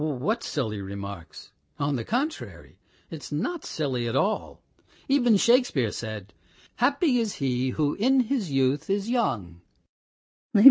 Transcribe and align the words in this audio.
.""What 0.21 0.41
silly 0.41 0.81
remarks? 0.81 1.51
On 1.77 1.95
the 1.95 2.03
contrary, 2.03 2.79
it's 3.11 3.31
not 3.31 3.63
silly 3.63 4.07
at 4.07 4.15
all... 4.15 4.63
even 5.07 5.37
Shakespeare 5.37 5.91
said: 5.91 6.33
'Happy 6.77 7.19
is 7.19 7.35
he 7.35 7.69
who 7.69 7.93
in 7.93 8.21
his 8.21 8.51
youth 8.51 8.89
is 8.89 9.11
young.'" 9.11 9.61